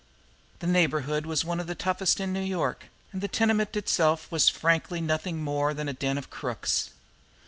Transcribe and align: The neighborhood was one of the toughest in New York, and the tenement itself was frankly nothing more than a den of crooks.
The 0.61 0.65
neighborhood 0.65 1.27
was 1.27 1.45
one 1.45 1.59
of 1.59 1.67
the 1.67 1.75
toughest 1.75 2.19
in 2.19 2.33
New 2.33 2.41
York, 2.41 2.85
and 3.13 3.21
the 3.21 3.27
tenement 3.27 3.75
itself 3.75 4.31
was 4.31 4.49
frankly 4.49 4.99
nothing 4.99 5.43
more 5.43 5.75
than 5.75 5.87
a 5.87 5.93
den 5.93 6.17
of 6.17 6.31
crooks. 6.31 6.89